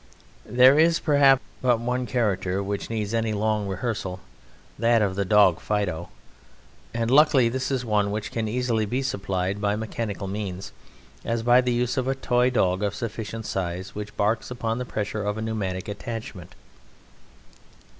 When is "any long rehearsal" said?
3.13-4.19